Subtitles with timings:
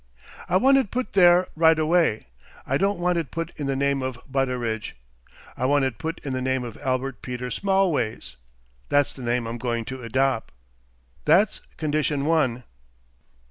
[0.49, 2.25] I want it put there, right away.
[2.65, 4.95] I don't want it put in the name of Butteridge.
[5.55, 8.35] I want it put in the name of Albert Peter Smallways;
[8.89, 10.51] that's the name I'm going to edop'.
[11.25, 12.63] That's condition one."